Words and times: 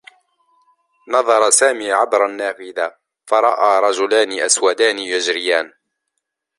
نظر 1.15 1.49
سامي 1.49 1.91
عبر 1.91 2.21
النّافذة، 2.25 2.95
فرأى 3.29 3.81
رجلان 3.89 4.31
أسودان 4.39 4.99
يجريان. 4.99 5.73